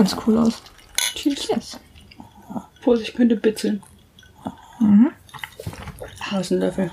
Das 0.00 0.12
ganz 0.12 0.26
cool 0.26 0.38
aus. 0.38 0.62
Cheers. 1.14 1.48
Yes. 1.48 1.80
Vorsicht, 2.80 3.14
könnte 3.14 3.36
bitzeln. 3.36 3.82
Mhm. 4.78 5.10
Da 6.30 6.40
ist 6.40 6.50
ein 6.50 6.60
Löffel. 6.60 6.90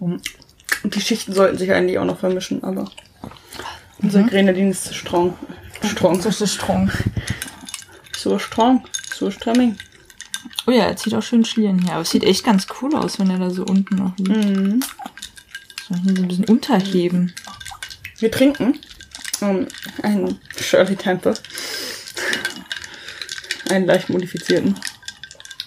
Und 0.00 0.22
die 0.82 1.00
Schichten 1.00 1.32
sollten 1.32 1.58
sich 1.58 1.72
eigentlich 1.72 1.98
auch 1.98 2.04
noch 2.04 2.18
vermischen, 2.18 2.64
aber 2.64 2.90
unser 4.02 4.24
Grenadin 4.24 4.70
ist 4.70 4.84
zu 4.84 4.94
strong. 4.94 5.34
Strong. 5.84 6.20
Das 6.22 6.40
ist 6.40 6.54
strong. 6.54 6.90
So 8.16 8.38
strong. 8.38 8.84
So 9.14 9.30
stramming. 9.30 9.76
Oh 10.66 10.70
ja, 10.72 10.84
er 10.86 10.96
zieht 10.96 11.14
auch 11.14 11.22
schön 11.22 11.44
Schlieren 11.44 11.80
hier. 11.80 11.92
Aber 11.92 12.02
es 12.02 12.10
sieht 12.10 12.24
echt 12.24 12.44
ganz 12.44 12.66
cool 12.80 12.94
aus, 12.96 13.20
wenn 13.20 13.30
er 13.30 13.38
da 13.38 13.50
so 13.50 13.64
unten 13.64 13.96
noch 13.96 14.16
liegt. 14.18 14.30
Mhm. 14.30 14.80
So, 15.88 15.94
hier 15.94 16.16
so 16.16 16.22
ein 16.22 16.28
bisschen 16.28 16.44
unterheben. 16.46 17.32
Wir 18.18 18.30
trinken 18.30 18.78
ähm, 19.40 19.68
einen 20.02 20.40
Shirley 20.56 20.96
Temple. 20.96 21.34
Einen 23.70 23.86
leicht 23.86 24.08
modifizierten. 24.08 24.78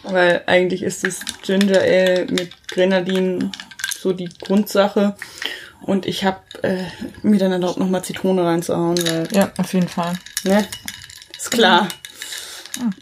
Weil 0.04 0.44
eigentlich 0.48 0.82
ist 0.84 1.04
das 1.04 1.20
Ginger 1.44 1.80
Ale 1.80 2.26
mit 2.30 2.68
Grenadin 2.68 3.52
so 4.00 4.14
die 4.14 4.30
Grundsache. 4.41 5.16
Und 5.82 6.05
ich 6.05 6.24
habe 6.24 6.40
äh, 6.64 6.84
mir 7.22 7.40
dann 7.40 7.52
erlaubt, 7.52 7.77
nochmal 7.77 8.04
Zitrone 8.04 8.44
reinzuhauen, 8.46 8.98
weil, 9.08 9.27
Ja, 9.32 9.52
auf 9.58 9.74
jeden 9.74 9.88
Fall. 9.88 10.14
ne? 10.44 10.68
Ist 11.38 11.52
klar. 11.52 11.88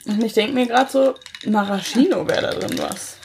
Und 0.05 0.23
ich 0.23 0.33
denke 0.33 0.53
mir 0.53 0.65
gerade 0.65 0.89
so, 0.91 1.13
Maraschino 1.45 2.27
wäre 2.27 2.41
da 2.41 2.51
drin 2.51 2.77
was. 2.79 3.17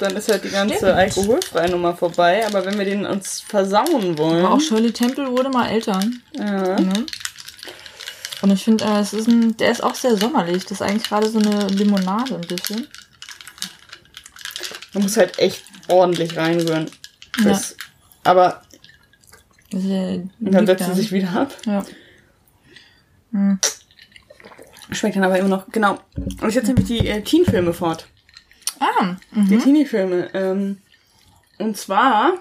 Dann 0.00 0.16
ist 0.16 0.30
halt 0.30 0.44
die 0.44 0.50
ganze 0.50 0.76
Stimmt. 0.76 0.92
alkoholfreie 0.92 1.70
Nummer 1.70 1.94
vorbei. 1.96 2.44
Aber 2.46 2.64
wenn 2.64 2.78
wir 2.78 2.84
den 2.84 3.06
uns 3.06 3.40
versauen 3.40 4.18
wollen. 4.18 4.44
Aber 4.44 4.54
auch 4.54 4.60
Shirley 4.60 4.92
Temple 4.92 5.30
wurde 5.30 5.50
mal 5.50 5.68
älter. 5.68 6.00
ja. 6.36 6.78
Ne? 6.80 7.06
Und 8.44 8.50
ich 8.50 8.62
finde, 8.62 8.84
äh, 8.84 8.98
es 9.00 9.14
ist 9.14 9.26
ein, 9.26 9.56
der 9.56 9.70
ist 9.70 9.82
auch 9.82 9.94
sehr 9.94 10.18
sommerlich. 10.18 10.64
Das 10.64 10.72
ist 10.72 10.82
eigentlich 10.82 11.04
gerade 11.08 11.30
so 11.30 11.38
eine 11.38 11.66
Limonade 11.68 12.34
ein 12.34 12.42
bisschen. 12.46 12.86
Man 14.92 15.02
muss 15.04 15.16
halt 15.16 15.38
echt 15.38 15.64
ordentlich 15.88 16.36
reinrühren. 16.36 16.90
Das, 17.42 17.74
Aber 18.22 18.62
ja- 19.70 20.18
dann 20.40 20.66
setzt 20.66 20.84
sie 20.84 20.92
sich 20.94 21.10
wieder 21.10 21.30
ab. 21.32 21.54
Ja. 21.64 21.86
Schmeckt 24.90 25.16
dann 25.16 25.24
aber 25.24 25.38
immer 25.38 25.48
noch. 25.48 25.66
Genau. 25.72 25.98
Und 26.16 26.46
ich 26.46 26.52
setze 26.52 26.66
nämlich 26.66 26.86
die 26.86 27.08
äh, 27.08 27.22
Teen-Filme 27.22 27.72
fort. 27.72 28.06
Ah, 28.78 29.16
Die 29.32 29.56
Teenie-Filme. 29.56 30.28
Ähm, 30.34 30.82
und 31.56 31.78
zwar 31.78 32.34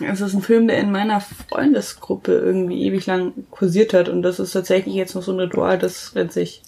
es 0.00 0.20
ist 0.20 0.34
ein 0.34 0.42
Film, 0.42 0.68
der 0.68 0.78
in 0.78 0.90
meiner 0.90 1.20
Freundesgruppe 1.20 2.32
irgendwie 2.32 2.82
ewig 2.82 3.06
lang 3.06 3.32
kursiert 3.50 3.92
hat. 3.94 4.08
Und 4.08 4.22
das 4.22 4.40
ist 4.40 4.52
tatsächlich 4.52 4.94
jetzt 4.94 5.14
noch 5.14 5.22
so 5.22 5.32
ein 5.32 5.40
Ritual, 5.40 5.78
dass 5.78 6.14
wenn 6.14 6.30
sich 6.30 6.62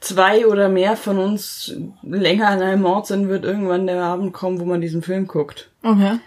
zwei 0.00 0.46
oder 0.46 0.68
mehr 0.68 0.96
von 0.96 1.18
uns 1.18 1.74
länger 2.02 2.48
an 2.48 2.62
einem 2.62 2.84
Ort 2.84 3.06
sind, 3.06 3.28
wird 3.28 3.44
irgendwann 3.44 3.86
der 3.86 4.02
Abend 4.02 4.32
kommen, 4.32 4.60
wo 4.60 4.64
man 4.64 4.80
diesen 4.80 5.02
Film 5.02 5.26
guckt. 5.26 5.70
okay. 5.82 6.18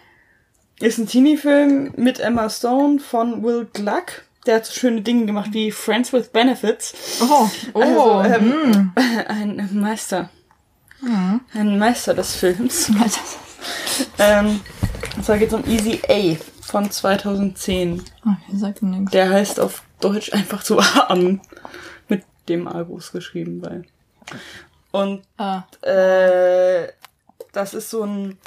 Ist 0.80 0.98
ein 0.98 1.06
Teenie-Film 1.06 1.94
mit 1.95 2.20
Emma 2.20 2.50
Stone 2.50 3.00
von 3.00 3.44
Will 3.44 3.67
Gluck. 3.72 4.23
Der 4.48 4.55
hat 4.55 4.66
so 4.66 4.73
schöne 4.73 5.02
Dinge 5.02 5.28
gemacht 5.28 5.52
wie 5.52 5.70
Friends 5.70 6.11
with 6.11 6.30
Benefits. 6.30 7.22
Oh, 7.22 7.48
oh. 7.76 7.80
Also, 7.80 8.22
ähm, 8.23 8.48
mm. 8.50 8.94
Ein 9.28 9.70
Meister. 9.73 10.31
Ein 11.53 11.78
Meister 11.78 12.16
des 12.16 12.36
Films. 12.36 12.92
Ähm, 14.17 14.60
und 15.21 15.26
zwar 15.26 15.37
geht 15.37 15.49
es 15.49 15.54
um 15.54 15.64
Easy 15.67 16.02
A 16.09 16.36
von 16.64 16.89
2010. 16.89 18.02
Okay, 18.23 18.58
sagt 18.58 18.82
mir 18.82 18.89
nichts. 18.98 19.11
Der 19.11 19.30
heißt 19.30 19.59
auf 19.59 19.83
Deutsch 19.99 20.33
einfach 20.33 20.64
so 20.64 20.80
Arm. 20.98 21.42
Mit 22.08 22.23
dem 22.49 22.67
Argus 22.67 23.11
geschrieben, 23.11 23.61
weil. 23.61 23.83
Und 24.89 25.21
Ah, 25.37 25.61
äh, 25.83 26.87
das 27.52 27.76
ist 27.76 27.92
so 27.92 28.02
ein 28.04 28.39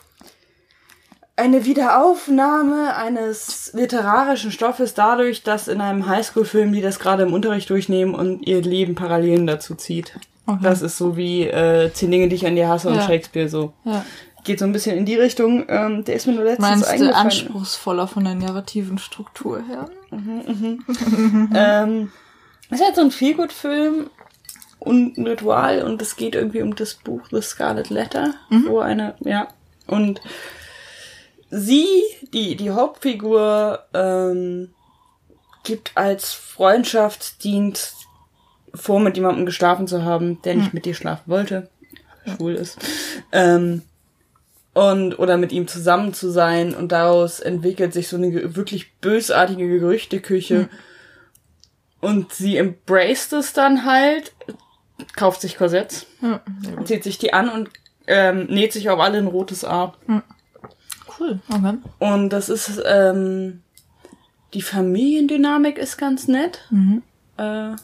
eine 1.36 1.64
Wiederaufnahme 1.64 2.96
eines 2.96 3.70
literarischen 3.74 4.50
Stoffes 4.50 4.94
dadurch, 4.94 5.44
dass 5.44 5.68
in 5.68 5.80
einem 5.80 6.08
Highschool-Film 6.08 6.72
die 6.72 6.80
das 6.82 6.98
gerade 6.98 7.22
im 7.22 7.32
Unterricht 7.32 7.70
durchnehmen 7.70 8.16
und 8.16 8.44
ihr 8.48 8.62
Leben 8.62 8.96
Parallelen 8.96 9.46
dazu 9.46 9.76
zieht. 9.76 10.18
okay. 10.46 10.58
Das 10.62 10.82
ist 10.82 10.98
so 10.98 11.16
wie 11.16 11.42
äh, 11.46 11.92
Zehn 11.92 12.10
Dinge, 12.10 12.26
die 12.28 12.34
ich 12.34 12.46
an 12.48 12.56
dir 12.56 12.68
hasse 12.68 12.88
und 12.88 12.96
Ja. 12.96 13.02
Shakespeare 13.06 13.48
so. 13.48 13.72
ja. 13.84 14.04
Geht 14.44 14.58
so 14.58 14.66
ein 14.66 14.72
bisschen 14.72 14.96
in 14.96 15.06
die 15.06 15.16
Richtung. 15.16 15.64
Ähm, 15.68 16.04
der 16.04 16.16
ist 16.16 16.26
mir 16.26 16.34
nur 16.34 16.44
letztens 16.44 16.68
Meinst 16.68 16.84
du 16.86 16.90
eingefallen. 16.90 17.26
anspruchsvoller 17.26 18.06
von 18.06 18.24
der 18.24 18.34
narrativen 18.34 18.98
Struktur 18.98 19.62
her? 19.66 19.88
Ähm, 20.12 22.12
es 22.70 22.80
ist 22.80 22.84
halt 22.86 22.96
so 22.96 23.02
ein 23.02 23.10
Feelgood-Film 23.10 24.10
und 24.78 25.16
ein 25.16 25.26
Ritual 25.26 25.82
und 25.82 26.00
es 26.02 26.16
geht 26.16 26.34
irgendwie 26.34 26.62
um 26.62 26.74
das 26.76 26.94
Buch 26.94 27.22
The 27.30 27.40
Scarlet 27.42 27.90
Letter, 27.90 28.34
wo 28.66 28.80
eine, 28.80 29.14
ja, 29.20 29.48
und 29.86 30.20
sie, 31.50 31.86
die, 32.32 32.56
die 32.56 32.70
Hauptfigur, 32.70 33.80
ähm, 33.94 34.70
gibt 35.62 35.92
als 35.96 36.32
Freundschaftsdienst 36.34 37.94
vor, 38.74 39.00
mit 39.00 39.16
jemandem 39.16 39.46
geschlafen 39.46 39.86
zu 39.86 40.04
haben, 40.04 40.42
der 40.42 40.56
nicht 40.56 40.74
mit 40.74 40.84
dir 40.84 40.94
schlafen 40.94 41.30
wollte, 41.30 41.70
schwul 42.36 42.54
ist, 42.54 42.78
ähm, 43.32 43.80
und 44.74 45.18
oder 45.18 45.36
mit 45.36 45.52
ihm 45.52 45.66
zusammen 45.68 46.12
zu 46.12 46.30
sein 46.30 46.74
und 46.74 46.92
daraus 46.92 47.40
entwickelt 47.40 47.92
sich 47.92 48.08
so 48.08 48.16
eine 48.16 48.56
wirklich 48.56 48.96
bösartige 48.96 49.68
Gerüchteküche 49.78 50.68
und 52.00 52.34
sie 52.34 52.58
embraced 52.58 53.32
es 53.32 53.52
dann 53.54 53.86
halt, 53.86 54.34
kauft 55.16 55.40
sich 55.40 55.56
Korsetts, 55.56 56.06
gut. 56.20 56.40
zieht 56.86 57.04
sich 57.04 57.18
die 57.18 57.32
an 57.32 57.48
und 57.48 57.70
ähm, 58.06 58.46
näht 58.46 58.72
sich 58.72 58.90
auf 58.90 59.00
alle 59.00 59.18
ein 59.18 59.26
rotes 59.26 59.64
A. 59.64 59.94
Cool, 61.18 61.40
okay. 61.48 61.78
Und 62.00 62.30
das 62.30 62.48
ist, 62.48 62.82
ähm, 62.84 63.62
die 64.52 64.62
Familiendynamik 64.62 65.78
ist 65.78 65.96
ganz 65.96 66.28
nett. 66.28 66.66
Mhm. 66.70 67.02
Äh, 67.36 67.76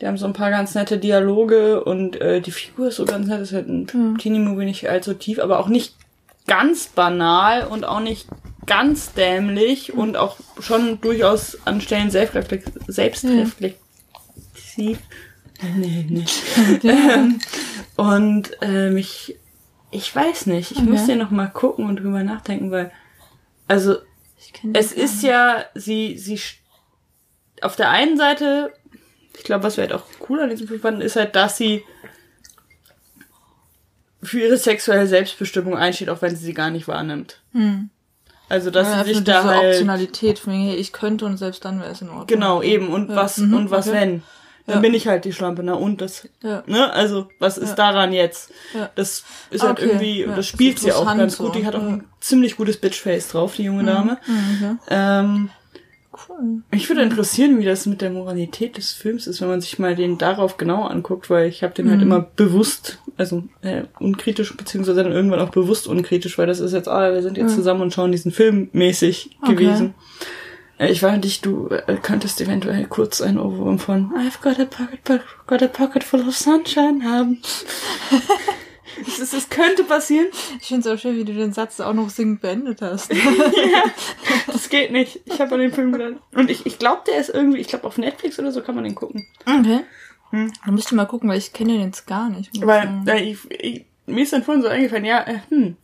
die 0.00 0.06
haben 0.06 0.18
so 0.18 0.26
ein 0.26 0.32
paar 0.32 0.50
ganz 0.50 0.74
nette 0.74 0.98
Dialoge 0.98 1.82
und 1.84 2.20
äh, 2.20 2.40
die 2.40 2.50
Figur 2.50 2.88
ist 2.88 2.96
so 2.96 3.04
ganz 3.04 3.28
nett. 3.28 3.40
Das 3.40 3.48
ist 3.48 3.54
halt 3.54 3.68
ein 3.68 3.86
Teenie-Movie 4.18 4.64
nicht 4.66 4.88
allzu 4.88 5.14
tief, 5.14 5.38
aber 5.38 5.58
auch 5.58 5.68
nicht 5.68 5.94
ganz 6.46 6.88
banal 6.88 7.66
und 7.66 7.84
auch 7.84 8.00
nicht 8.00 8.28
ganz 8.66 9.12
dämlich 9.14 9.94
und 9.94 10.16
auch 10.16 10.36
schon 10.60 11.00
durchaus 11.00 11.58
an 11.66 11.80
Stellen 11.80 12.10
selbstreflex 12.10 12.66
selbstreflexiv. 12.88 14.98
Nee, 15.76 16.24
ähm, 16.82 16.82
und 17.96 18.50
ähm, 18.60 18.96
ich, 18.96 19.36
ich 19.90 20.14
weiß 20.14 20.46
nicht, 20.46 20.72
ich 20.72 20.78
Okay. 20.78 20.90
muss 20.90 21.06
ja 21.06 21.16
noch 21.16 21.30
mal 21.30 21.46
gucken 21.46 21.86
und 21.86 21.96
drüber 21.96 22.22
nachdenken, 22.22 22.70
weil, 22.70 22.90
also 23.68 23.96
es 24.74 24.94
den 24.94 25.04
ist 25.04 25.22
ja, 25.22 25.64
sie, 25.74 26.18
sie, 26.18 26.38
auf 27.62 27.76
der 27.76 27.90
einen 27.90 28.16
Seite, 28.16 28.72
ich 29.36 29.44
glaube, 29.44 29.64
was 29.64 29.76
wir 29.76 29.82
halt 29.82 29.92
auch 29.92 30.02
cool 30.28 30.40
an 30.40 30.50
diesem 30.50 30.66
Film 30.68 30.80
fanden, 30.80 31.00
ist 31.02 31.16
halt, 31.16 31.36
dass 31.36 31.56
sie 31.56 31.84
für 34.22 34.40
ihre 34.40 34.56
sexuelle 34.56 35.06
Selbstbestimmung 35.06 35.76
einsteht, 35.76 36.08
auch 36.08 36.22
wenn 36.22 36.34
sie 36.34 36.44
sie 36.44 36.54
gar 36.54 36.70
nicht 36.70 36.88
wahrnimmt. 36.88 37.40
Hm. 37.52 37.90
Also, 38.48 38.70
dass 38.70 38.88
ja, 38.88 39.04
sie 39.04 39.14
sich 39.14 39.24
da 39.24 39.40
diese 39.42 39.54
halt, 39.54 39.74
Optionalität, 39.74 40.38
von 40.38 40.52
hey, 40.52 40.74
ich 40.76 40.92
könnte 40.92 41.26
und 41.26 41.36
selbst 41.36 41.64
dann 41.64 41.80
wäre 41.80 41.90
es 41.90 42.00
in 42.00 42.08
Ordnung. 42.08 42.26
genau, 42.26 42.62
eben, 42.62 42.88
und 42.92 43.10
Ja. 43.10 43.16
was, 43.16 43.38
Mhm, 43.38 43.54
und 43.54 43.70
was 43.70 43.88
okay. 43.88 43.96
wenn? 43.96 44.22
Dann 44.66 44.76
Ja. 44.76 44.80
bin 44.80 44.94
ich 44.94 45.06
halt 45.06 45.24
die 45.24 45.32
Schlampe, 45.32 45.62
na 45.62 45.74
und 45.74 46.00
das, 46.00 46.28
Ja. 46.42 46.62
ne, 46.66 46.92
also, 46.92 47.28
was 47.38 47.56
ist 47.58 47.74
daran 47.76 48.12
jetzt? 48.12 48.50
Das 48.96 49.24
ist 49.50 49.62
halt 49.62 49.78
Okay, 49.78 49.88
irgendwie, 49.90 50.20
ja, 50.22 50.26
das 50.28 50.36
das 50.36 50.46
spielt 50.48 50.76
ist 50.78 50.84
sie 50.84 50.92
auch 50.92 51.04
ganz 51.06 51.36
so, 51.36 51.44
gut, 51.44 51.54
die 51.56 51.66
hat 51.66 51.74
auch 51.76 51.82
ein 51.82 52.04
ziemlich 52.20 52.56
gutes 52.56 52.76
Bitchface 52.78 53.28
drauf, 53.28 53.54
die 53.56 53.64
junge 53.64 53.84
Dame. 53.84 54.18
Mhm, 54.26 54.78
Ähm, 54.88 55.50
Cool. 56.28 56.62
Mich 56.70 56.88
würde 56.88 57.02
interessieren, 57.02 57.58
wie 57.58 57.64
das 57.64 57.84
mit 57.86 58.00
der 58.00 58.10
Moralität 58.10 58.76
des 58.76 58.92
Films 58.92 59.26
ist, 59.26 59.40
wenn 59.40 59.48
man 59.48 59.60
sich 59.60 59.78
mal 59.78 59.94
den 59.94 60.18
darauf 60.18 60.56
genau 60.56 60.84
anguckt, 60.84 61.28
weil 61.30 61.48
ich 61.48 61.62
habe 61.62 61.74
den 61.74 61.90
halt 61.90 62.00
immer 62.02 62.20
bewusst, 62.20 62.98
also 63.16 63.44
äh, 63.62 63.82
unkritisch, 64.00 64.56
beziehungsweise 64.56 65.02
dann 65.02 65.12
irgendwann 65.12 65.40
auch 65.40 65.50
bewusst 65.50 65.86
unkritisch, 65.86 66.38
weil 66.38 66.46
das 66.46 66.60
ist 66.60 66.72
jetzt, 66.72 66.88
ah, 66.88 67.12
wir 67.12 67.22
sind 67.22 67.36
jetzt 67.36 67.54
zusammen 67.54 67.82
und 67.82 67.92
schauen 67.92 68.12
diesen 68.12 68.32
Film 68.32 68.68
mäßig 68.72 69.36
Okay. 69.42 69.54
gewesen. 69.54 69.94
Äh, 70.78 70.90
ich 70.92 71.02
weiß 71.02 71.22
nicht, 71.22 71.44
du 71.44 71.68
äh, 71.68 71.96
könntest 72.02 72.40
eventuell 72.40 72.86
kurz 72.86 73.20
ein 73.20 73.38
Ohrwurm 73.38 73.78
von 73.78 74.12
I've 74.12 74.40
got 74.42 74.58
a 74.60 74.64
pocket, 74.64 75.04
po- 75.04 75.20
got 75.46 75.62
a 75.62 75.68
pocket 75.68 76.04
full 76.04 76.20
of 76.26 76.36
sunshine 76.36 77.02
haben. 77.04 77.38
Es, 79.00 79.18
ist, 79.18 79.34
es 79.34 79.48
könnte 79.48 79.84
passieren. 79.84 80.28
Ich 80.60 80.68
finde 80.68 80.88
es 80.88 80.94
auch 80.94 81.00
schön, 81.00 81.16
wie 81.16 81.24
du 81.24 81.34
den 81.34 81.52
Satz 81.52 81.80
auch 81.80 81.92
noch 81.92 82.10
singend 82.10 82.40
beendet 82.40 82.82
hast. 82.82 83.12
Das 84.46 84.70
geht 84.70 84.90
nicht. 84.90 85.20
Ich 85.26 85.40
habe 85.40 85.54
an 85.54 85.60
den 85.60 85.72
Film 85.72 85.92
gedacht. 85.92 86.14
Und 86.34 86.50
ich, 86.50 86.66
ich 86.66 86.78
glaube, 86.78 87.02
der 87.06 87.18
ist 87.18 87.28
irgendwie, 87.28 87.58
ich 87.58 87.68
glaube, 87.68 87.86
auf 87.86 87.98
Netflix 87.98 88.38
oder 88.38 88.52
so 88.52 88.62
kann 88.62 88.74
man 88.74 88.84
den 88.84 88.94
gucken. 88.94 89.26
Okay. 89.44 89.80
Hm. 90.30 90.52
Da 90.64 90.72
müsst 90.72 90.92
ihr 90.92 90.96
mal 90.96 91.04
gucken, 91.06 91.28
weil 91.28 91.38
ich 91.38 91.52
kenne 91.52 91.74
den 91.74 91.82
jetzt 91.82 92.06
gar 92.06 92.28
nicht. 92.28 92.50
Weil 92.64 93.02
äh, 93.06 93.22
ich, 93.22 93.38
ich, 93.50 93.84
mir 94.06 94.22
ist 94.22 94.32
dann 94.32 94.42
vorhin 94.42 94.62
so 94.62 94.68
eingefallen, 94.68 95.04
ja, 95.04 95.20
äh, 95.26 95.38
hm. 95.50 95.76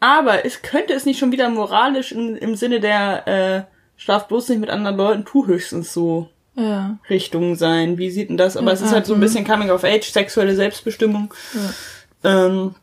Aber 0.00 0.44
es 0.44 0.62
könnte 0.62 0.94
es 0.94 1.04
nicht 1.04 1.18
schon 1.18 1.32
wieder 1.32 1.48
moralisch 1.48 2.12
in, 2.12 2.36
im 2.36 2.56
Sinne 2.56 2.80
der 2.80 3.28
äh, 3.28 3.62
schlaf 3.96 4.28
bloß 4.28 4.48
nicht 4.48 4.60
mit 4.60 4.70
anderen 4.70 4.96
Leuten, 4.96 5.24
tu 5.24 5.46
höchstens 5.46 5.92
so 5.92 6.28
Ja. 6.54 6.98
Richtung 7.08 7.54
sein. 7.54 7.98
Wie 7.98 8.10
sieht 8.10 8.28
denn 8.28 8.36
das? 8.36 8.56
Aber 8.56 8.68
Ja, 8.68 8.72
es 8.72 8.82
ist 8.82 8.92
halt 8.92 9.06
so 9.06 9.14
ein 9.14 9.18
mhm. 9.18 9.22
bisschen 9.22 9.46
Coming 9.46 9.70
of 9.70 9.84
Age, 9.84 10.10
sexuelle 10.10 10.56
Selbstbestimmung. 10.56 11.32
Ähm, 12.24 12.74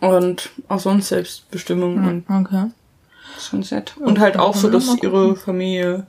und 0.00 0.50
auch 0.68 0.80
sonst 0.80 1.08
Selbstbestimmung 1.08 1.96
und 1.96 2.24
Okay. 2.30 2.70
schon 3.40 3.60
nett. 3.70 3.96
Und 3.98 4.18
halt 4.18 4.36
auch 4.38 4.54
so, 4.54 4.70
dass 4.70 4.94
ihre 5.02 5.36
Familie 5.36 6.06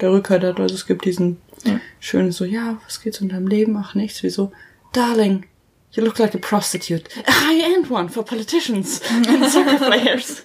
der 0.00 0.10
Rückhalt 0.12 0.42
hat. 0.44 0.60
Also 0.60 0.74
es 0.74 0.86
gibt 0.86 1.04
diesen 1.04 1.38
Ja. 1.64 1.80
schönen 2.00 2.32
so, 2.32 2.44
ja, 2.44 2.78
was 2.84 3.00
geht's 3.00 3.20
in 3.20 3.28
deinem 3.28 3.46
Leben? 3.46 3.76
Ach, 3.76 3.94
nichts. 3.94 4.22
Wieso? 4.22 4.52
Darling, 4.92 5.44
you 5.92 6.02
look 6.04 6.18
like 6.18 6.34
a 6.34 6.38
prostitute. 6.38 7.04
A 7.26 7.30
high-end 7.48 7.90
one 7.90 8.08
for 8.08 8.24
politicians 8.24 9.00
and 9.28 9.44
soccer 9.50 9.76
players. 9.76 10.42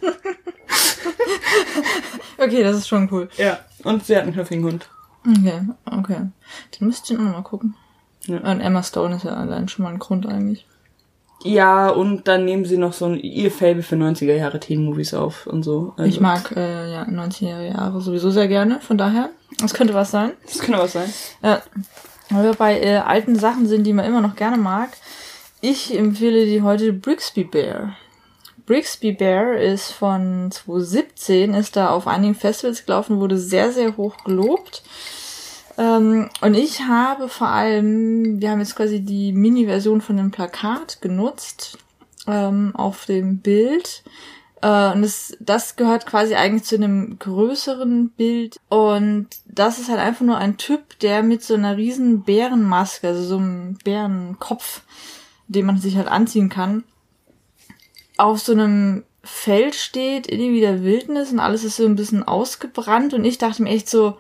Okay, 2.38 2.64
das 2.64 2.78
ist 2.78 2.88
schon 2.88 3.08
cool. 3.12 3.30
ja. 3.38 3.60
Und 3.84 4.06
sie 4.06 4.16
hat 4.16 4.24
einen 4.24 4.34
knuffigen 4.34 4.64
Hund. 4.64 4.90
Okay, 5.28 5.62
okay. 5.86 6.18
Den 6.80 6.88
müsste 6.88 7.14
ich 7.14 7.20
auch 7.20 7.24
noch 7.24 7.32
mal 7.34 7.42
gucken. 7.44 7.76
Ja. 8.26 8.38
Und 8.40 8.62
Emma 8.62 8.82
Stone 8.84 9.16
ist 9.16 9.24
ja 9.26 9.32
allein 9.34 9.68
schon 9.68 9.84
mal 9.84 9.92
ein 9.94 10.00
Grund 10.00 10.26
eigentlich. 10.26 10.66
Ja, 11.44 11.90
und 11.90 12.28
dann 12.28 12.46
nehmen 12.46 12.66
sie 12.66 12.78
noch 12.78 12.94
so 12.94 13.06
ein 13.06 13.20
ihr 13.20 13.52
Fable 13.52 13.84
für 13.84 13.96
90er 13.96 14.34
Jahre 14.34 14.60
Teen-Movies 14.60 15.14
auf 15.14 15.48
und 15.48 15.64
so. 15.64 15.94
Also, 15.98 16.10
Ich 16.10 16.20
mag 16.20 16.54
äh, 16.56 16.92
ja 16.92 17.06
19 17.06 17.48
Jahre 17.48 18.02
sowieso 18.02 18.32
sehr 18.32 18.48
gerne, 18.48 18.80
von 18.82 18.98
daher. 18.98 19.30
Das 19.60 19.74
könnte 19.74 19.94
was 19.94 20.12
sein. 20.12 20.32
Das 20.46 20.60
könnte 20.60 20.80
was 20.80 20.94
sein. 20.94 21.14
Ja. 21.42 21.62
Weil 22.30 22.44
wir 22.44 22.54
bei 22.54 22.80
äh, 22.80 22.98
alten 22.98 23.36
Sachen 23.36 23.68
sind, 23.68 23.86
die 23.86 23.94
man 23.94 24.06
immer 24.06 24.22
noch 24.22 24.36
gerne 24.36 24.58
mag. 24.58 24.90
Ich 25.62 25.98
empfehle 25.98 26.46
dir 26.46 26.64
heute 26.64 26.94
Brixby 26.94 27.44
Bear. 27.44 27.96
Brixby 28.66 29.12
Bear 29.12 29.58
ist 29.58 29.92
von 29.92 30.50
2017, 30.52 31.54
ist 31.54 31.76
da 31.76 31.90
auf 31.90 32.08
einigen 32.08 32.36
Festivals 32.36 32.86
gelaufen, 32.86 33.20
wurde 33.20 33.38
sehr, 33.38 33.72
sehr 33.72 33.98
hoch 33.98 34.16
gelobt. 34.24 34.84
Ähm, 35.78 36.30
und 36.42 36.54
ich 36.54 36.82
habe 36.82 37.30
vor 37.30 37.48
allem, 37.48 38.42
wir 38.42 38.52
haben 38.52 38.60
jetzt 38.60 38.76
quasi 38.76 39.02
die 39.02 39.34
Mini-Version 39.34 40.02
von 40.02 40.18
dem 40.18 40.32
Plakat 40.32 41.02
genutzt 41.02 41.78
ähm, 42.28 42.76
auf 42.76 43.06
dem 43.06 43.40
Bild. 43.40 44.04
Äh, 44.62 44.94
und 44.94 45.02
das, 45.02 45.36
das 45.40 45.76
gehört 45.76 46.06
quasi 46.06 46.36
eigentlich 46.36 46.64
zu 46.64 46.76
einem 46.76 47.18
größeren 47.20 48.10
Bild. 48.12 48.60
Und 48.70 49.28
das 49.46 49.80
ist 49.80 49.90
halt 49.90 50.00
einfach 50.00 50.26
nur 50.26 50.38
ein 50.38 50.58
Typ, 50.58 51.00
der 51.00 51.24
mit 51.24 51.44
so 51.44 51.56
einer 51.56 51.78
riesen 51.78 52.24
Bärenmaske, 52.24 53.08
also 53.10 53.24
so 53.24 53.38
einem 53.38 53.78
Bärenkopf, 53.84 54.82
den 55.48 55.66
man 55.66 55.78
sich 55.78 55.98
halt 55.98 56.08
anziehen 56.08 56.50
kann, 56.50 56.84
auf 58.18 58.40
so 58.40 58.54
einem 58.54 59.04
Feld 59.24 59.76
steht, 59.76 60.28
in 60.28 60.54
der 60.60 60.84
Wildnis 60.84 61.32
und 61.32 61.40
alles 61.40 61.64
ist 61.64 61.78
so 61.78 61.86
ein 61.86 61.96
bisschen 61.96 62.24
ausgebrannt. 62.24 63.14
Und 63.14 63.26
ich 63.26 63.38
dachte 63.38 63.64
mir 63.64 63.70
echt 63.70 63.90
so, 63.90 64.18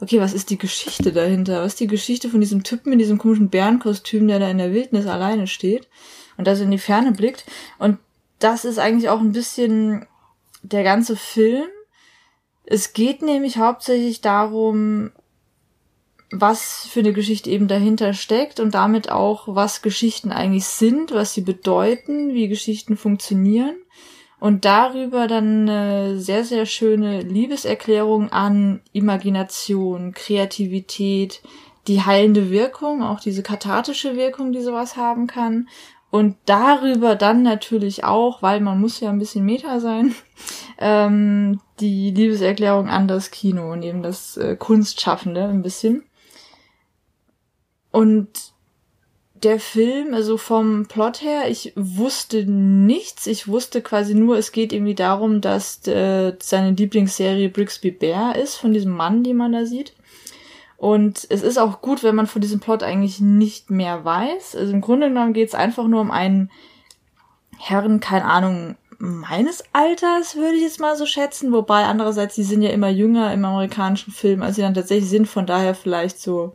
okay, 0.00 0.20
was 0.20 0.32
ist 0.32 0.50
die 0.50 0.58
Geschichte 0.58 1.12
dahinter? 1.12 1.62
Was 1.62 1.72
ist 1.72 1.80
die 1.80 1.86
Geschichte 1.86 2.28
von 2.28 2.40
diesem 2.40 2.62
Typen 2.62 2.92
in 2.92 2.98
diesem 2.98 3.18
komischen 3.18 3.48
Bärenkostüm, 3.48 4.28
der 4.28 4.38
da 4.38 4.50
in 4.50 4.58
der 4.58 4.72
Wildnis 4.72 5.06
alleine 5.06 5.46
steht 5.46 5.88
und 6.36 6.46
da 6.46 6.54
so 6.54 6.64
in 6.64 6.70
die 6.70 6.78
Ferne 6.78 7.12
blickt? 7.12 7.44
Und 7.78 7.98
das 8.38 8.64
ist 8.64 8.78
eigentlich 8.78 9.08
auch 9.08 9.20
ein 9.20 9.32
bisschen 9.32 10.06
der 10.62 10.82
ganze 10.82 11.16
Film. 11.16 11.66
Es 12.64 12.92
geht 12.92 13.22
nämlich 13.22 13.58
hauptsächlich 13.58 14.20
darum, 14.20 15.12
was 16.32 16.86
für 16.90 17.00
eine 17.00 17.12
Geschichte 17.12 17.50
eben 17.50 17.68
dahinter 17.68 18.12
steckt 18.12 18.58
und 18.58 18.74
damit 18.74 19.10
auch, 19.10 19.54
was 19.54 19.82
Geschichten 19.82 20.32
eigentlich 20.32 20.66
sind, 20.66 21.12
was 21.12 21.34
sie 21.34 21.42
bedeuten, 21.42 22.34
wie 22.34 22.48
Geschichten 22.48 22.96
funktionieren. 22.96 23.76
Und 24.38 24.64
darüber 24.64 25.26
dann 25.26 25.68
eine 25.68 26.18
sehr, 26.18 26.44
sehr 26.44 26.66
schöne 26.66 27.22
Liebeserklärung 27.22 28.30
an 28.30 28.82
Imagination, 28.92 30.12
Kreativität, 30.12 31.42
die 31.88 32.02
heilende 32.02 32.50
Wirkung, 32.50 33.02
auch 33.02 33.20
diese 33.20 33.42
kathartische 33.42 34.16
Wirkung, 34.16 34.52
die 34.52 34.60
sowas 34.60 34.96
haben 34.96 35.26
kann. 35.26 35.68
Und 36.10 36.36
darüber 36.44 37.14
dann 37.16 37.42
natürlich 37.42 38.04
auch, 38.04 38.42
weil 38.42 38.60
man 38.60 38.80
muss 38.80 39.00
ja 39.00 39.10
ein 39.10 39.18
bisschen 39.18 39.44
Meta 39.44 39.80
sein, 39.80 40.14
ähm, 40.78 41.60
die 41.80 42.10
Liebeserklärung 42.10 42.88
an 42.88 43.08
das 43.08 43.30
Kino 43.30 43.72
und 43.72 43.82
eben 43.82 44.02
das 44.02 44.36
äh, 44.36 44.56
Kunstschaffende 44.56 45.44
ein 45.44 45.62
bisschen. 45.62 46.04
Und 47.90 48.45
der 49.42 49.60
Film, 49.60 50.14
also 50.14 50.36
vom 50.36 50.86
Plot 50.86 51.22
her, 51.22 51.48
ich 51.48 51.72
wusste 51.76 52.44
nichts. 52.44 53.26
Ich 53.26 53.48
wusste 53.48 53.82
quasi 53.82 54.14
nur, 54.14 54.36
es 54.36 54.52
geht 54.52 54.72
irgendwie 54.72 54.94
darum, 54.94 55.40
dass 55.40 55.86
äh, 55.86 56.34
seine 56.40 56.70
Lieblingsserie 56.72 57.48
Brixby 57.48 57.90
Bear 57.90 58.36
ist, 58.36 58.56
von 58.56 58.72
diesem 58.72 58.92
Mann, 58.92 59.24
den 59.24 59.36
man 59.36 59.52
da 59.52 59.66
sieht. 59.66 59.94
Und 60.76 61.26
es 61.30 61.42
ist 61.42 61.58
auch 61.58 61.80
gut, 61.80 62.02
wenn 62.02 62.14
man 62.14 62.26
von 62.26 62.42
diesem 62.42 62.60
Plot 62.60 62.82
eigentlich 62.82 63.20
nicht 63.20 63.70
mehr 63.70 64.04
weiß. 64.04 64.56
Also 64.56 64.72
im 64.72 64.80
Grunde 64.80 65.08
genommen 65.08 65.32
geht 65.32 65.48
es 65.48 65.54
einfach 65.54 65.86
nur 65.86 66.00
um 66.00 66.10
einen 66.10 66.50
Herren, 67.58 68.00
keine 68.00 68.26
Ahnung, 68.26 68.76
meines 68.98 69.64
Alters, 69.72 70.36
würde 70.36 70.56
ich 70.56 70.62
jetzt 70.62 70.80
mal 70.80 70.96
so 70.96 71.06
schätzen. 71.06 71.52
Wobei 71.52 71.84
andererseits, 71.84 72.34
die 72.34 72.42
sind 72.42 72.62
ja 72.62 72.70
immer 72.70 72.88
jünger 72.88 73.32
im 73.32 73.44
amerikanischen 73.44 74.12
Film, 74.12 74.42
als 74.42 74.56
sie 74.56 74.62
dann 74.62 74.74
tatsächlich 74.74 75.10
sind. 75.10 75.26
Von 75.26 75.46
daher 75.46 75.74
vielleicht 75.74 76.20
so 76.20 76.54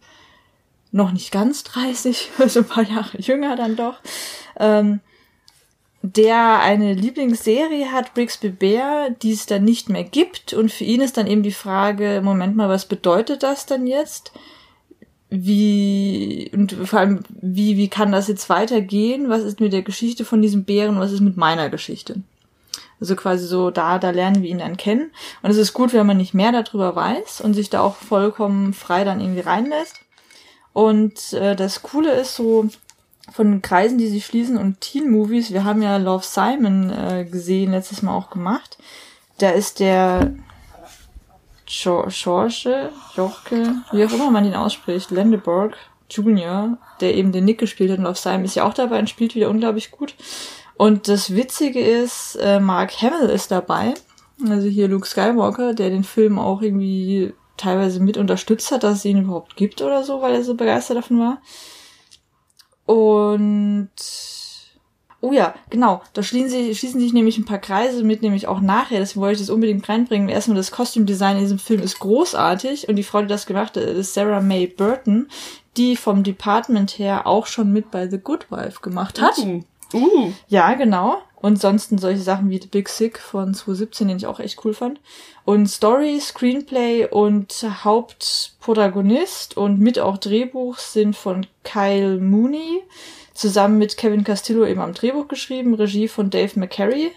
noch 0.91 1.11
nicht 1.11 1.31
ganz 1.31 1.63
30, 1.63 2.29
also 2.37 2.59
ein 2.59 2.65
paar 2.65 2.83
Jahre 2.83 3.19
jünger 3.19 3.55
dann 3.55 3.75
doch, 3.75 3.99
ähm, 4.59 4.99
der 6.03 6.59
eine 6.59 6.93
Lieblingsserie 6.93 7.91
hat, 7.91 8.13
Brixby 8.15 8.49
Bear, 8.49 9.11
die 9.11 9.33
es 9.33 9.45
dann 9.45 9.63
nicht 9.63 9.87
mehr 9.87 10.03
gibt. 10.03 10.53
Und 10.53 10.71
für 10.71 10.83
ihn 10.83 10.99
ist 10.99 11.17
dann 11.17 11.27
eben 11.27 11.43
die 11.43 11.51
Frage, 11.51 12.21
Moment 12.23 12.55
mal, 12.55 12.69
was 12.69 12.85
bedeutet 12.85 13.43
das 13.43 13.67
dann 13.67 13.85
jetzt? 13.85 14.31
Wie, 15.29 16.49
und 16.53 16.71
vor 16.71 16.99
allem, 16.99 17.19
wie, 17.29 17.77
wie 17.77 17.87
kann 17.87 18.11
das 18.11 18.27
jetzt 18.27 18.49
weitergehen? 18.49 19.29
Was 19.29 19.43
ist 19.43 19.59
mit 19.59 19.73
der 19.73 19.83
Geschichte 19.83 20.25
von 20.25 20.41
diesem 20.41 20.65
Bären? 20.65 20.99
Was 20.99 21.11
ist 21.11 21.21
mit 21.21 21.37
meiner 21.37 21.69
Geschichte? 21.69 22.21
Also 22.99 23.15
quasi 23.15 23.45
so, 23.45 23.69
da, 23.69 23.99
da 23.99 24.09
lernen 24.09 24.41
wir 24.41 24.49
ihn 24.49 24.59
dann 24.59 24.77
kennen. 24.77 25.11
Und 25.43 25.51
es 25.51 25.57
ist 25.57 25.73
gut, 25.73 25.93
wenn 25.93 26.07
man 26.07 26.17
nicht 26.17 26.33
mehr 26.33 26.51
darüber 26.51 26.95
weiß 26.95 27.41
und 27.41 27.53
sich 27.53 27.69
da 27.69 27.81
auch 27.81 27.95
vollkommen 27.95 28.73
frei 28.73 29.03
dann 29.03 29.21
irgendwie 29.21 29.41
reinlässt. 29.41 30.01
Und 30.73 31.33
äh, 31.33 31.55
das 31.55 31.81
Coole 31.81 32.13
ist 32.13 32.35
so 32.35 32.67
von 33.31 33.61
Kreisen, 33.61 33.97
die 33.97 34.07
sich 34.07 34.25
schließen 34.25 34.57
und 34.57 34.81
Teen-Movies, 34.81 35.51
wir 35.51 35.63
haben 35.63 35.81
ja 35.81 35.97
Love 35.97 36.23
Simon 36.23 36.89
äh, 36.89 37.25
gesehen, 37.25 37.71
letztes 37.71 38.01
Mal 38.01 38.15
auch 38.15 38.29
gemacht. 38.29 38.77
Da 39.37 39.49
ist 39.49 39.79
der 39.79 40.33
George, 41.65 42.89
Jorke, 43.15 43.75
wie 43.91 44.05
auch 44.05 44.11
immer 44.11 44.29
man 44.31 44.45
ihn 44.45 44.55
ausspricht, 44.55 45.11
Landeberg 45.11 45.77
Jr., 46.09 46.77
der 46.99 47.15
eben 47.15 47.31
den 47.31 47.45
Nick 47.45 47.59
gespielt 47.59 47.91
hat 47.91 47.97
in 47.97 48.03
Love 48.03 48.17
Simon, 48.17 48.45
ist 48.45 48.55
ja 48.55 48.65
auch 48.65 48.73
dabei 48.73 48.99
und 48.99 49.09
spielt 49.09 49.35
wieder 49.35 49.49
unglaublich 49.49 49.91
gut. 49.91 50.15
Und 50.75 51.07
das 51.07 51.35
Witzige 51.35 51.79
ist, 51.79 52.35
äh, 52.41 52.59
Mark 52.59 53.01
Hamill 53.01 53.29
ist 53.29 53.51
dabei, 53.51 53.93
also 54.49 54.67
hier 54.67 54.87
Luke 54.87 55.07
Skywalker, 55.07 55.73
der 55.73 55.89
den 55.89 56.03
Film 56.03 56.39
auch 56.39 56.61
irgendwie 56.61 57.33
teilweise 57.57 57.99
mit 57.99 58.17
unterstützt 58.17 58.71
hat, 58.71 58.83
dass 58.83 58.99
es 58.99 59.05
ihn 59.05 59.23
überhaupt 59.23 59.55
gibt 59.55 59.81
oder 59.81 60.03
so, 60.03 60.21
weil 60.21 60.33
er 60.33 60.43
so 60.43 60.55
begeistert 60.55 60.97
davon 60.97 61.19
war. 61.19 61.41
Und 62.85 63.89
oh 65.21 65.31
ja, 65.31 65.53
genau, 65.69 66.01
da 66.13 66.23
schließen 66.23 66.49
sich, 66.49 66.79
schließen 66.79 66.99
sich 66.99 67.13
nämlich 67.13 67.37
ein 67.37 67.45
paar 67.45 67.59
Kreise 67.59 68.03
mit, 68.03 68.21
nämlich 68.21 68.47
auch 68.47 68.59
nachher, 68.59 68.99
deswegen 68.99 69.21
wollte 69.21 69.33
ich 69.33 69.47
das 69.47 69.53
unbedingt 69.53 69.87
reinbringen. 69.87 70.29
Erstmal 70.29 70.57
das 70.57 70.71
Kostümdesign 70.71 71.37
in 71.37 71.43
diesem 71.43 71.59
Film 71.59 71.81
ist 71.81 71.99
großartig 71.99 72.89
und 72.89 72.95
die 72.95 73.03
Frau, 73.03 73.21
die 73.21 73.27
das 73.27 73.45
gemacht 73.45 73.77
hat, 73.77 73.83
ist 73.83 74.13
Sarah 74.13 74.41
May 74.41 74.67
Burton, 74.67 75.27
die 75.77 75.95
vom 75.95 76.23
Department 76.23 76.97
her 76.97 77.27
auch 77.27 77.45
schon 77.45 77.71
mit 77.71 77.91
bei 77.91 78.09
The 78.09 78.17
Good 78.17 78.51
Wife 78.51 78.81
gemacht 78.81 79.21
hat. 79.21 79.37
Uh. 79.37 79.63
Uh. 79.93 80.33
Ja, 80.47 80.73
genau. 80.73 81.21
Und 81.41 81.59
sonst 81.59 81.89
solche 81.99 82.21
Sachen 82.21 82.51
wie 82.51 82.61
The 82.61 82.67
Big 82.67 82.87
Sick 82.87 83.17
von 83.17 83.55
2017, 83.55 84.07
den 84.07 84.17
ich 84.17 84.27
auch 84.27 84.39
echt 84.39 84.63
cool 84.63 84.75
fand. 84.75 84.99
Und 85.43 85.67
Story, 85.67 86.19
Screenplay 86.21 87.07
und 87.07 87.65
Hauptprotagonist 87.83 89.57
und 89.57 89.79
mit 89.79 89.97
auch 89.97 90.19
Drehbuch 90.19 90.77
sind 90.77 91.15
von 91.15 91.47
Kyle 91.63 92.19
Mooney, 92.19 92.83
zusammen 93.33 93.79
mit 93.79 93.97
Kevin 93.97 94.23
Castillo 94.23 94.65
eben 94.67 94.81
am 94.81 94.93
Drehbuch 94.93 95.27
geschrieben, 95.27 95.73
Regie 95.73 96.07
von 96.07 96.29
Dave 96.29 96.59
McCary. 96.59 97.11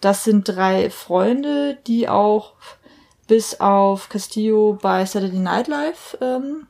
Das 0.00 0.24
sind 0.24 0.48
drei 0.48 0.88
Freunde, 0.88 1.76
die 1.86 2.08
auch 2.08 2.54
bis 3.26 3.60
auf 3.60 4.08
Castillo 4.08 4.78
bei 4.80 5.04
Saturday 5.04 5.38
Night 5.38 5.68
Live 5.68 6.16
ähm, 6.22 6.66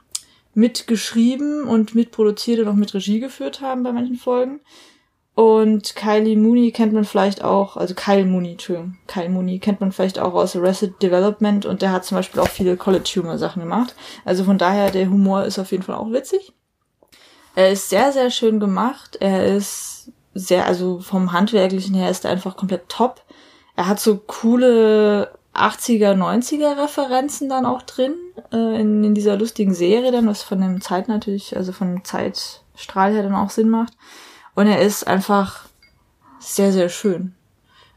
mitgeschrieben 0.54 1.64
und 1.64 1.94
mitproduziert 1.94 2.58
und 2.60 2.68
auch 2.68 2.74
mit 2.74 2.94
Regie 2.94 3.20
geführt 3.20 3.60
haben 3.60 3.84
bei 3.84 3.92
manchen 3.92 4.16
Folgen. 4.16 4.60
Und 5.36 5.94
Kylie 5.96 6.34
Mooney 6.34 6.72
kennt 6.72 6.94
man 6.94 7.04
vielleicht 7.04 7.44
auch, 7.44 7.76
also 7.76 7.94
Kyle 7.94 8.24
Mooney, 8.24 8.52
Entschuldigung, 8.52 8.96
Kyle 9.06 9.28
Mooney 9.28 9.58
kennt 9.58 9.82
man 9.82 9.92
vielleicht 9.92 10.18
auch 10.18 10.32
aus 10.32 10.56
Arrested 10.56 11.02
Development 11.02 11.66
und 11.66 11.82
der 11.82 11.92
hat 11.92 12.06
zum 12.06 12.16
Beispiel 12.16 12.40
auch 12.40 12.48
viele 12.48 12.78
College 12.78 13.12
Humor 13.16 13.36
Sachen 13.36 13.60
gemacht. 13.60 13.94
Also 14.24 14.44
von 14.44 14.56
daher, 14.56 14.90
der 14.90 15.10
Humor 15.10 15.44
ist 15.44 15.58
auf 15.58 15.72
jeden 15.72 15.82
Fall 15.82 15.96
auch 15.96 16.10
witzig. 16.10 16.54
Er 17.54 17.70
ist 17.70 17.90
sehr, 17.90 18.12
sehr 18.12 18.30
schön 18.30 18.60
gemacht. 18.60 19.18
Er 19.20 19.44
ist 19.44 20.10
sehr, 20.32 20.64
also 20.64 21.00
vom 21.00 21.32
Handwerklichen 21.32 21.94
her 21.94 22.08
ist 22.08 22.24
er 22.24 22.30
einfach 22.30 22.56
komplett 22.56 22.88
top. 22.88 23.20
Er 23.76 23.88
hat 23.88 24.00
so 24.00 24.16
coole 24.16 25.32
80er, 25.52 26.14
90er 26.14 26.82
Referenzen 26.82 27.50
dann 27.50 27.66
auch 27.66 27.82
drin, 27.82 28.14
äh, 28.54 28.80
in, 28.80 29.04
in 29.04 29.14
dieser 29.14 29.36
lustigen 29.36 29.74
Serie 29.74 30.12
dann, 30.12 30.26
was 30.26 30.42
von 30.42 30.62
dem 30.62 30.80
Zeit 30.80 31.08
natürlich, 31.08 31.54
also 31.54 31.72
von 31.72 31.88
dem 31.88 32.04
Zeitstrahl 32.04 33.12
her 33.12 33.22
dann 33.22 33.34
auch 33.34 33.50
Sinn 33.50 33.68
macht. 33.68 33.92
Und 34.56 34.66
er 34.66 34.80
ist 34.80 35.06
einfach 35.06 35.66
sehr, 36.40 36.72
sehr 36.72 36.88
schön. 36.88 37.34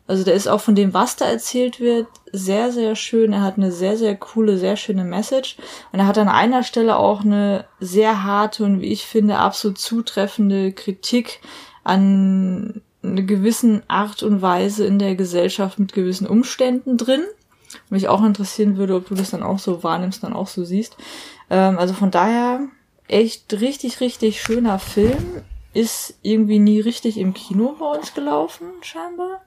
Also 0.06 0.24
der 0.24 0.34
ist 0.34 0.48
auch 0.48 0.60
von 0.60 0.76
dem, 0.76 0.94
was 0.94 1.16
da 1.16 1.26
erzählt 1.26 1.80
wird, 1.80 2.08
sehr, 2.32 2.72
sehr 2.72 2.96
schön. 2.96 3.32
Er 3.32 3.42
hat 3.42 3.58
eine 3.58 3.72
sehr, 3.72 3.96
sehr 3.96 4.16
coole, 4.16 4.58
sehr 4.58 4.76
schöne 4.76 5.04
Message. 5.04 5.58
Und 5.92 6.00
er 6.00 6.08
hat 6.08 6.18
an 6.18 6.28
einer 6.28 6.64
Stelle 6.64 6.98
auch 6.98 7.22
eine 7.22 7.66
sehr 7.80 8.24
harte 8.24 8.66
und, 8.66 8.82
wie 8.82 8.92
ich 8.92 9.06
finde, 9.06 9.38
absolut 9.38 9.78
zutreffende 9.78 10.72
Kritik 10.72 11.42
an 11.84 12.82
eine 13.04 13.24
gewissen 13.24 13.84
Art 13.88 14.24
und 14.24 14.42
Weise 14.42 14.86
in 14.86 15.00
der 15.00 15.16
Gesellschaft 15.16 15.80
mit 15.80 15.94
gewissen 15.94 16.28
Umständen 16.28 16.98
drin. 16.98 17.22
Mich 17.90 18.08
auch 18.08 18.24
interessieren 18.24 18.78
würde, 18.78 18.96
ob 18.96 19.08
du 19.08 19.16
das 19.16 19.30
dann 19.30 19.44
auch 19.44 19.60
so 19.60 19.84
wahrnimmst, 19.84 20.24
dann 20.24 20.34
auch 20.34 20.48
so 20.48 20.66
siehst. 20.66 20.98
Ähm, 21.52 21.78
also 21.78 21.94
von 21.94 22.10
daher 22.10 22.62
echt 23.08 23.54
richtig, 23.54 24.02
richtig 24.02 24.42
schöner 24.42 24.80
Film. 24.80 25.44
Ist 25.74 26.18
irgendwie 26.22 26.60
nie 26.60 26.80
richtig 26.80 27.18
im 27.18 27.34
Kino 27.34 27.76
bei 27.80 27.86
uns 27.86 28.14
gelaufen, 28.14 28.68
scheinbar. 28.82 29.42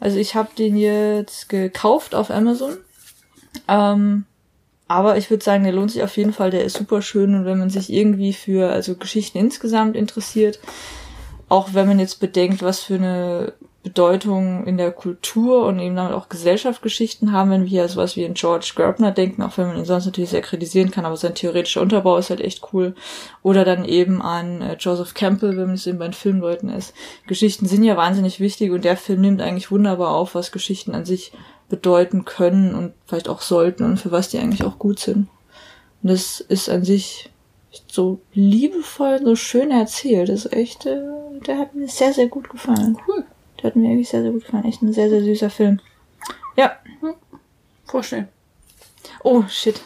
Also 0.00 0.18
ich 0.18 0.34
habe 0.34 0.50
den 0.56 0.76
jetzt 0.76 1.48
gekauft 1.48 2.14
auf 2.14 2.30
Amazon. 2.30 2.76
Ähm, 3.68 4.24
aber 4.88 5.16
ich 5.16 5.30
würde 5.30 5.44
sagen, 5.44 5.64
der 5.64 5.72
lohnt 5.72 5.90
sich 5.90 6.02
auf 6.02 6.16
jeden 6.16 6.32
Fall. 6.32 6.50
Der 6.50 6.64
ist 6.64 6.76
super 6.76 7.02
schön 7.02 7.34
und 7.34 7.44
wenn 7.44 7.58
man 7.58 7.70
sich 7.70 7.92
irgendwie 7.92 8.32
für 8.32 8.70
also 8.70 8.96
Geschichten 8.96 9.38
insgesamt 9.38 9.96
interessiert, 9.96 10.60
auch 11.48 11.72
wenn 11.72 11.86
man 11.86 11.98
jetzt 11.98 12.20
bedenkt, 12.20 12.62
was 12.62 12.80
für 12.80 12.94
eine 12.94 13.52
Bedeutung 13.84 14.66
in 14.66 14.78
der 14.78 14.90
Kultur 14.92 15.66
und 15.66 15.78
eben 15.78 15.94
damit 15.94 16.14
auch 16.14 16.30
Gesellschaftsgeschichten 16.30 17.32
haben, 17.32 17.50
wenn 17.50 17.64
wir 17.64 17.68
hier 17.68 17.86
sowas 17.86 18.16
wie 18.16 18.24
in 18.24 18.32
George 18.32 18.72
Gerbner 18.74 19.12
denken, 19.12 19.42
auch 19.42 19.58
wenn 19.58 19.68
man 19.68 19.76
ihn 19.76 19.84
sonst 19.84 20.06
natürlich 20.06 20.30
sehr 20.30 20.40
kritisieren 20.40 20.90
kann, 20.90 21.04
aber 21.04 21.18
sein 21.18 21.34
theoretischer 21.34 21.82
Unterbau 21.82 22.16
ist 22.16 22.30
halt 22.30 22.40
echt 22.40 22.72
cool. 22.72 22.94
Oder 23.42 23.66
dann 23.66 23.84
eben 23.84 24.22
an 24.22 24.62
äh, 24.62 24.76
Joseph 24.80 25.12
Campbell, 25.12 25.58
wenn 25.58 25.68
es 25.70 25.86
eben 25.86 25.98
bei 25.98 26.06
den 26.06 26.14
Filmleuten 26.14 26.70
ist. 26.70 26.94
Geschichten 27.26 27.66
sind 27.66 27.84
ja 27.84 27.94
wahnsinnig 27.94 28.40
wichtig 28.40 28.72
und 28.72 28.84
der 28.84 28.96
Film 28.96 29.20
nimmt 29.20 29.42
eigentlich 29.42 29.70
wunderbar 29.70 30.14
auf, 30.14 30.34
was 30.34 30.50
Geschichten 30.50 30.94
an 30.94 31.04
sich 31.04 31.32
bedeuten 31.68 32.24
können 32.24 32.74
und 32.74 32.94
vielleicht 33.04 33.28
auch 33.28 33.42
sollten 33.42 33.84
und 33.84 33.98
für 33.98 34.10
was 34.10 34.30
die 34.30 34.38
eigentlich 34.38 34.64
auch 34.64 34.78
gut 34.78 34.98
sind. 34.98 35.28
Und 36.02 36.10
das 36.10 36.40
ist 36.40 36.70
an 36.70 36.84
sich 36.84 37.30
so 37.86 38.20
liebevoll, 38.32 39.20
so 39.22 39.36
schön 39.36 39.70
erzählt. 39.70 40.30
Das 40.30 40.46
ist 40.46 40.54
echt, 40.54 40.86
äh, 40.86 41.02
der 41.46 41.58
hat 41.58 41.74
mir 41.74 41.86
sehr, 41.86 42.14
sehr 42.14 42.28
gut 42.28 42.48
gefallen. 42.48 42.96
Cool. 43.06 43.26
Der 43.64 43.70
hat 43.70 43.76
mir 43.76 43.88
wirklich 43.88 44.10
sehr, 44.10 44.20
sehr 44.20 44.30
gut 44.30 44.44
gefallen. 44.44 44.66
Echt 44.66 44.82
ein 44.82 44.92
sehr, 44.92 45.08
sehr 45.08 45.22
süßer 45.22 45.48
Film. 45.48 45.80
Ja. 46.54 46.76
Vorstellen. 47.86 48.28
Oh, 49.22 49.42
shit. 49.48 49.80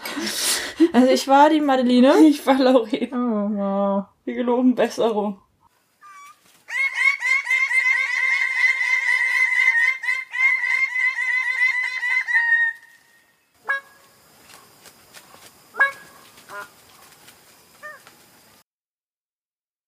Also 0.92 1.12
ich 1.12 1.28
war 1.28 1.48
die 1.48 1.60
Madeline. 1.60 2.12
Ich 2.26 2.44
war 2.44 2.58
Laurie. 2.58 3.08
Oh, 3.12 3.16
wow. 3.16 4.04
Wir 4.24 4.34
geloben 4.34 4.74
Besserung. 4.74 5.38